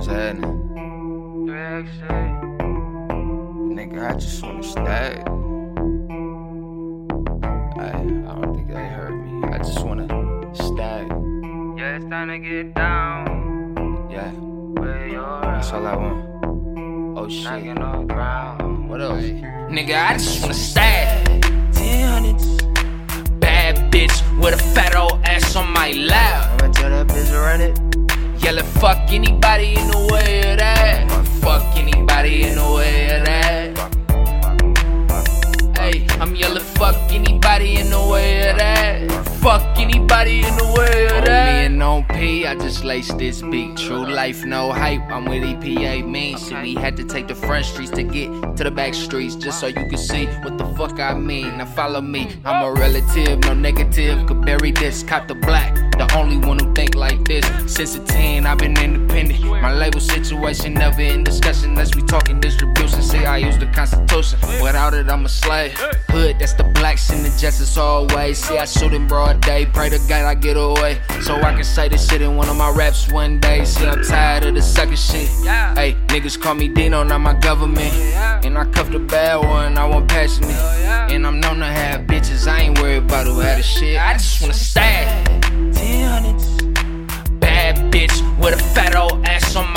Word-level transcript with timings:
What's 0.00 0.08
happening? 0.08 0.56
Nigga, 3.76 4.10
I 4.10 4.14
just 4.14 4.42
wanna 4.42 4.62
stay. 4.62 5.22
I, 7.78 7.88
I 7.98 8.40
don't 8.40 8.54
think 8.54 8.68
they 8.68 8.86
heard 8.96 9.12
me. 9.12 9.46
I 9.48 9.58
just 9.58 9.84
wanna 9.84 10.08
stay. 10.54 11.06
Yeah, 11.76 11.96
it's 11.96 12.06
time 12.06 12.28
to 12.28 12.38
get 12.38 12.74
down. 12.74 14.08
Yeah, 14.10 14.32
that's 15.42 15.70
all 15.70 15.86
I 15.86 15.96
want. 15.96 17.18
Oh 17.18 17.28
shit. 17.28 17.44
Knocking 17.44 17.76
on 17.82 18.06
the 18.06 18.14
ground. 18.14 18.88
What 18.88 19.02
else? 19.02 19.22
Nigga, 19.22 20.02
I 20.02 20.14
just 20.14 20.40
wanna 20.40 20.54
stay. 20.54 21.22
Bad 23.38 23.92
bitch 23.92 24.42
with 24.42 24.54
a 24.54 24.62
fat 24.72 24.96
old 24.96 25.20
ass 25.24 25.54
on 25.56 25.70
my 25.70 25.92
lap. 25.92 26.62
I'ma 26.62 26.72
tell 26.72 26.88
that 26.88 27.06
bitch 27.06 27.32
run 27.34 27.60
it. 27.60 27.89
Yelling 28.42 28.64
fuck 28.64 29.12
anybody 29.12 29.76
in 29.76 29.88
the 29.88 30.08
way 30.10 30.52
of 30.52 30.58
that. 30.58 31.06
Fuck 31.42 31.76
anybody 31.76 32.44
in 32.44 32.56
the 32.56 32.72
way 32.72 33.18
of 33.18 33.24
that. 33.26 33.78
Hey, 35.78 36.06
I'm 36.18 36.34
yelling 36.34 36.62
fuck 36.62 36.96
anybody 37.12 37.76
in 37.76 37.90
the 37.90 38.02
way 38.02 38.50
of 38.50 38.56
that. 38.56 39.10
Fuck 39.40 39.78
anybody 39.78 40.38
in 40.38 40.56
the 40.56 40.74
way 40.76 41.04
of 41.06 41.24
that. 41.26 41.60
me 41.60 41.66
and 41.66 41.82
on 41.82 42.04
P, 42.04 42.46
I 42.46 42.54
just 42.54 42.82
laced 42.82 43.18
this 43.18 43.42
beat. 43.42 43.76
True 43.76 44.06
life, 44.06 44.44
no 44.44 44.72
hype. 44.72 45.02
I'm 45.10 45.26
with 45.26 45.42
EPA 45.42 46.08
mean 46.08 46.38
shit. 46.38 46.62
We 46.62 46.74
had 46.74 46.96
to 46.96 47.04
take 47.04 47.28
the 47.28 47.34
front 47.34 47.66
streets 47.66 47.90
to 47.92 48.02
get 48.02 48.30
to 48.56 48.64
the 48.64 48.70
back 48.70 48.94
streets 48.94 49.34
just 49.34 49.60
so 49.60 49.66
you 49.66 49.74
can 49.74 49.98
see 49.98 50.26
what 50.42 50.56
the 50.56 50.64
fuck 50.76 50.98
I 50.98 51.12
mean. 51.12 51.58
Now 51.58 51.66
follow 51.66 52.00
me. 52.00 52.28
I'm 52.46 52.64
a 52.64 52.72
relative, 52.72 53.40
no 53.40 53.52
negative. 53.52 54.26
Could 54.26 54.46
bury 54.46 54.72
this, 54.72 55.02
cop 55.02 55.28
the 55.28 55.34
black. 55.34 55.89
The 56.00 56.16
only 56.16 56.38
one 56.38 56.58
who 56.58 56.72
think 56.72 56.94
like 56.94 57.22
this. 57.26 57.44
Since 57.70 57.94
a 57.96 58.00
10, 58.00 58.46
I've 58.46 58.56
been 58.56 58.74
independent. 58.78 59.44
My 59.44 59.74
label 59.74 60.00
situation 60.00 60.72
never 60.72 61.02
in 61.02 61.24
discussion 61.24 61.70
unless 61.70 61.94
we 61.94 62.00
talking 62.04 62.40
distribution. 62.40 63.02
Say 63.02 63.26
I 63.26 63.36
use 63.36 63.58
the 63.58 63.66
Constitution. 63.66 64.38
Without 64.62 64.94
it, 64.94 65.10
I'm 65.10 65.26
a 65.26 65.28
slave. 65.28 65.76
Hood, 66.08 66.38
that's 66.38 66.54
the 66.54 66.64
blacks 66.64 67.10
in 67.10 67.22
the 67.22 67.28
justice 67.38 67.76
always. 67.76 68.38
See, 68.38 68.56
I 68.56 68.64
shoot 68.64 68.94
in 68.94 69.06
broad 69.06 69.42
day. 69.42 69.66
Pray 69.66 69.90
to 69.90 69.98
God 70.08 70.24
I 70.24 70.34
get 70.36 70.56
away. 70.56 71.02
So 71.20 71.36
I 71.36 71.52
can 71.52 71.64
say 71.64 71.90
this 71.90 72.08
shit 72.08 72.22
in 72.22 72.34
one 72.34 72.48
of 72.48 72.56
my 72.56 72.70
raps 72.70 73.12
one 73.12 73.38
day. 73.38 73.66
See, 73.66 73.84
I'm 73.84 74.02
tired 74.02 74.46
of 74.46 74.54
the 74.54 74.62
sucker 74.62 74.96
shit. 74.96 75.28
Hey, 75.76 75.96
niggas 76.06 76.40
call 76.40 76.54
me 76.54 76.70
Di'No, 76.70 77.06
not 77.06 77.20
my 77.20 77.34
government. 77.34 77.92
And 78.42 78.56
I 78.56 78.64
cuffed 78.64 78.94
a 78.94 78.98
bad 78.98 79.44
one, 79.44 79.76
I 79.76 79.86
want 79.86 80.08
passionate. 80.08 80.48
Oh, 80.50 81.08
and 81.10 81.26
I'm 81.26 81.40
known 81.40 81.58
to 81.58 81.66
have 81.66 82.06
bitches, 82.06 82.48
I 82.48 82.60
ain't 82.60 82.80
worried 82.80 83.02
about 83.02 83.26
who 83.26 83.40
had 83.40 83.58
the 83.58 83.62
shit. 83.62 84.00
I 84.00 84.14
just 84.14 84.40
wanna 84.40 84.54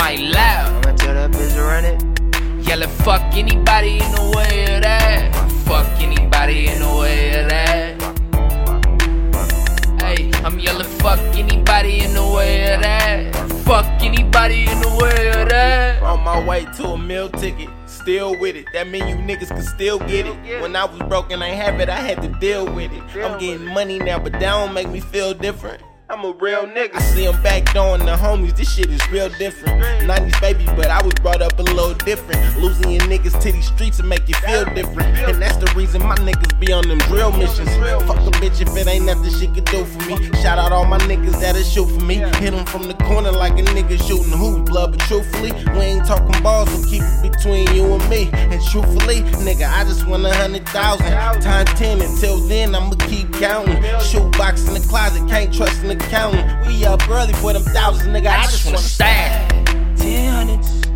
ass 0.04 0.18
on 0.18 0.24
my 0.24 0.30
lap. 0.30 0.86
I'ma 0.86 0.96
tell 0.96 1.14
that 1.14 1.30
bitch 1.30 1.54
to 1.54 1.62
run 1.62 1.84
it. 1.84 2.02
Yelling 2.66 2.88
fuck 2.88 3.34
anybody 3.34 4.00
in 4.00 4.12
the 4.12 4.32
way 4.36 4.76
of 4.76 4.82
that. 4.82 5.34
Fuck 5.64 6.00
anybody 6.00 6.68
in 6.68 6.80
the 6.80 6.96
way 6.98 7.40
of 7.40 7.48
that. 7.48 8.02
Hey, 10.00 10.30
I'm 10.44 10.58
yelling 10.58 10.86
fuck 10.98 11.18
anybody 11.36 12.00
in 12.00 12.14
the 12.14 12.26
way 12.26 12.74
of 12.74 12.80
that. 12.82 13.34
Fuck 13.64 13.86
anybody 14.02 14.66
in 14.68 14.80
the 14.80 14.98
way 15.00 15.28
of 15.28 15.48
that. 15.48 16.02
On 16.02 16.22
my 16.22 16.46
way 16.46 16.66
to 16.76 16.88
a 16.88 16.98
meal 16.98 17.30
ticket, 17.30 17.68
still 17.86 18.38
with 18.38 18.56
it. 18.56 18.66
That 18.72 18.88
mean 18.88 19.08
you 19.08 19.16
niggas 19.16 19.48
can 19.48 19.62
still 19.62 19.98
get 19.98 20.26
it. 20.26 20.62
When 20.62 20.76
I 20.76 20.84
was 20.84 21.00
broke 21.08 21.32
and 21.32 21.42
ain't 21.42 21.56
have 21.56 21.80
it, 21.80 21.88
I 21.88 22.00
had 22.00 22.20
to 22.22 22.28
deal 22.28 22.66
with 22.70 22.92
it. 22.92 23.02
I'm 23.16 23.38
getting 23.38 23.66
money 23.66 23.98
now, 23.98 24.18
but 24.18 24.32
that 24.32 24.40
don't 24.40 24.74
make 24.74 24.88
me 24.88 25.00
feel 25.00 25.32
different. 25.32 25.82
I'm 26.14 26.24
a 26.24 26.30
real 26.30 26.64
nigga. 26.68 26.94
I 26.94 27.00
see 27.00 27.24
them 27.26 27.42
back 27.42 27.74
doing 27.74 28.06
the 28.06 28.14
homies. 28.14 28.56
This 28.56 28.72
shit 28.72 28.88
is 28.88 29.02
real 29.10 29.28
different. 29.30 29.82
90s 29.82 30.40
baby, 30.40 30.64
but 30.64 30.86
I 30.86 31.02
was 31.02 31.12
brought 31.14 31.42
up 31.42 31.58
a 31.58 31.62
little 31.62 31.92
different. 31.92 32.56
Losing 32.56 32.92
your 32.92 33.02
niggas 33.02 33.40
to 33.40 33.50
these 33.50 33.66
streets 33.66 34.00
will 34.00 34.06
make 34.06 34.28
you 34.28 34.36
feel 34.36 34.64
different. 34.66 35.08
And 35.18 35.42
that's 35.42 35.56
the 35.56 35.66
reason 35.74 36.02
my 36.04 36.14
niggas 36.18 36.56
be 36.60 36.72
on 36.72 36.86
them 36.86 36.98
drill 37.10 37.32
missions. 37.32 37.68
Fuck 38.06 38.18
a 38.18 38.30
bitch 38.38 38.60
if 38.60 38.76
it 38.76 38.86
ain't 38.86 39.06
nothing 39.06 39.32
she 39.32 39.48
could 39.48 39.64
do 39.64 39.84
for 39.84 39.98
me. 40.08 40.30
Shout 40.40 40.56
out 40.56 40.70
all 40.70 40.84
my 40.84 40.98
niggas 40.98 41.40
that'll 41.40 41.64
shoot 41.64 41.88
for 41.88 42.04
me. 42.04 42.14
Hit 42.38 42.52
them 42.52 42.64
from 42.66 42.84
the 42.84 42.94
corner 42.94 43.32
like 43.32 43.54
a 43.54 43.64
nigga 43.74 44.00
shooting 44.06 44.38
hoops, 44.38 44.70
blood. 44.70 44.92
But 44.92 45.00
truthfully, 45.08 45.50
we 45.72 45.80
ain't 45.80 46.06
talking 46.06 46.40
balls, 46.44 46.70
so 46.70 46.88
keep 46.88 47.02
it 47.02 47.32
between 47.32 47.66
you 47.74 47.92
and 47.92 48.08
me. 48.08 48.30
And 48.32 48.62
truthfully, 48.62 49.22
nigga, 49.42 49.68
I 49.68 49.82
just 49.82 50.06
want 50.06 50.24
a 50.24 50.32
hundred 50.32 50.64
thousand. 50.68 51.10
Time 51.42 51.66
ten 51.74 52.00
until 52.00 52.38
then, 52.46 52.76
I'ma 52.76 52.94
keep 53.08 53.32
counting. 53.32 53.82
Shoebox 53.98 54.68
in 54.68 54.74
the 54.74 54.86
closet, 54.88 55.28
can't 55.28 55.52
trust 55.52 55.82
in 55.82 55.88
the 55.88 56.03
counting. 56.10 56.44
We 56.66 56.84
up 56.84 57.08
early 57.08 57.32
for 57.34 57.52
them 57.52 57.62
thousands, 57.62 58.08
nigga. 58.08 58.28
I, 58.28 58.42
I 58.42 58.44
just 58.44 58.64
wanna 58.64 58.78
stay. 58.78 59.46
Ten 59.96 60.32
hundreds. 60.32 60.86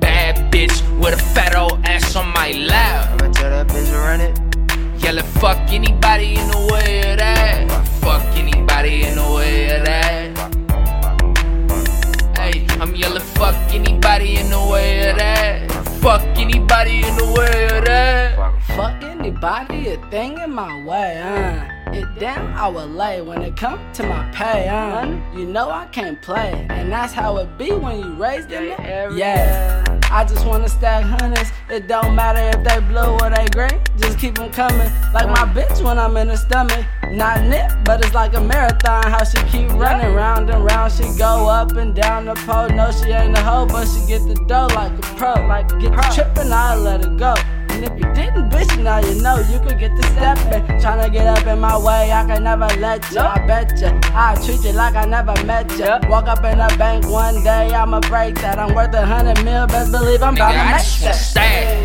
Bad 0.00 0.52
bitch 0.52 0.82
with 0.98 1.14
a 1.14 1.22
fat 1.34 1.56
old 1.56 1.80
ass 1.84 2.16
on 2.16 2.28
my 2.32 2.52
lap. 2.52 3.20
I'ma 3.20 3.32
tell 3.32 3.50
that 3.50 3.68
bitch 3.68 3.90
to 3.90 3.98
run 3.98 4.20
it. 4.20 4.38
Yelling 5.02 5.24
fuck 5.40 5.58
anybody 5.70 6.36
in 6.36 6.48
the 6.48 6.68
way 6.72 7.12
of 7.12 7.18
that. 7.18 7.68
Fuck 8.00 8.24
anybody 8.36 9.04
in 9.04 9.16
the 9.16 9.32
way 9.34 9.76
of 9.76 9.84
that. 9.86 10.38
Hey, 12.36 12.66
I'm 12.80 12.94
yelling 12.94 13.22
fuck 13.22 13.54
anybody 13.72 14.36
in 14.36 14.50
the 14.50 14.68
way 14.70 15.10
of 15.10 15.16
that. 15.16 15.70
Fuck 16.00 16.22
anybody 16.38 17.02
in 17.04 17.16
the 17.16 17.34
way 17.36 17.64
of 17.76 17.84
that. 17.84 18.36
Fuck 18.76 19.02
anybody, 19.02 19.88
a 19.88 19.96
thing 20.10 20.38
in 20.38 20.52
my 20.54 20.82
way, 20.84 21.20
uh. 21.20 21.79
It 21.92 22.06
damn 22.18 22.54
I 22.54 22.68
would 22.68 22.90
lay 22.90 23.20
when 23.20 23.42
it 23.42 23.56
come 23.56 23.80
to 23.94 24.02
my 24.04 24.30
pay, 24.30 24.68
uh. 24.68 25.06
You 25.36 25.46
know 25.46 25.70
I 25.70 25.86
can't 25.86 26.20
play, 26.22 26.66
and 26.70 26.90
that's 26.92 27.12
how 27.12 27.36
it 27.38 27.58
be 27.58 27.72
when 27.72 27.98
you 27.98 28.14
raised 28.14 28.52
in 28.52 28.68
the 28.68 28.80
area. 28.80 29.16
Yeah. 29.16 30.00
I 30.12 30.24
just 30.24 30.44
wanna 30.44 30.68
stack 30.68 31.04
hundreds. 31.04 31.50
It 31.68 31.86
don't 31.86 32.14
matter 32.14 32.40
if 32.56 32.64
they 32.64 32.80
blue 32.86 33.16
or 33.20 33.30
they 33.30 33.46
green. 33.48 33.80
Just 33.96 34.18
keep 34.18 34.36
them 34.36 34.52
coming. 34.52 34.90
Like 35.12 35.28
my 35.28 35.46
bitch 35.54 35.82
when 35.84 35.98
I'm 35.98 36.16
in 36.16 36.28
the 36.28 36.36
stomach. 36.36 36.84
Not 37.10 37.44
nip, 37.44 37.70
but 37.84 38.04
it's 38.04 38.14
like 38.14 38.34
a 38.34 38.40
marathon. 38.40 39.04
How 39.04 39.22
she 39.24 39.38
keep 39.50 39.70
running 39.70 40.12
round 40.14 40.50
and 40.50 40.64
round. 40.64 40.92
She 40.92 41.04
go 41.16 41.48
up 41.48 41.72
and 41.72 41.94
down 41.94 42.24
the 42.24 42.34
pole. 42.34 42.68
No, 42.68 42.90
she 42.90 43.10
ain't 43.10 43.36
a 43.36 43.42
hoe, 43.42 43.66
but 43.66 43.86
she 43.86 44.04
get 44.06 44.26
the 44.26 44.34
dough 44.46 44.68
like 44.74 44.92
a 44.92 45.02
pro. 45.16 45.34
Like 45.46 45.68
get 45.80 45.92
trippin', 46.12 46.52
I 46.52 46.76
let 46.76 47.04
her 47.04 47.10
go. 47.10 47.34
And 47.70 47.84
if 47.84 47.92
you 47.98 48.12
didn't, 48.12 48.49
now 48.82 48.98
you 49.00 49.20
know 49.22 49.38
you 49.38 49.58
could 49.60 49.78
get 49.78 49.94
the 49.96 50.02
steppin'. 50.08 50.62
Tryna 50.80 51.12
get 51.12 51.26
up 51.26 51.46
in 51.46 51.58
my 51.60 51.76
way, 51.76 52.12
I 52.12 52.24
can 52.26 52.44
never 52.44 52.66
let 52.78 53.10
you. 53.12 53.20
I 53.20 53.44
bet 53.46 53.78
ya, 53.80 53.90
I 54.14 54.34
treat 54.44 54.62
you 54.64 54.72
like 54.72 54.94
I 54.96 55.04
never 55.06 55.34
met 55.44 55.70
ya. 55.78 56.00
Walk 56.08 56.26
up 56.28 56.44
in 56.44 56.58
a 56.60 56.68
bank 56.78 57.06
one 57.08 57.42
day, 57.44 57.70
I'ma 57.72 58.00
break 58.00 58.34
that. 58.36 58.58
I'm 58.58 58.74
worth 58.74 58.94
a 58.94 59.04
hundred 59.06 59.44
mil, 59.44 59.66
best 59.66 59.92
believe 59.92 60.22
I'm 60.22 60.34
about 60.34 60.52
Nigga, 60.54 60.58
to 60.58 60.60
I 60.60 60.72
make 60.72 60.82
just 60.82 61.02
wanna 61.02 61.12
that. 61.12 61.84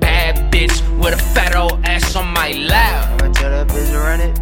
Bad 0.00 0.52
bitch 0.52 0.76
with 1.02 1.14
a 1.14 1.22
fat 1.34 1.54
old 1.56 1.80
ass 1.84 2.16
on 2.16 2.26
my 2.32 2.52
lap. 2.52 3.20
I'ma 3.22 3.32
tell 3.32 3.50
that 3.50 3.68
bitch 3.68 3.90
to 3.92 3.98
run 3.98 4.20
it. 4.20 4.38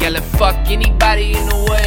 Yelling 0.00 0.22
fuck 0.38 0.56
anybody 0.70 1.36
in 1.36 1.46
the 1.48 1.66
way 1.70 1.77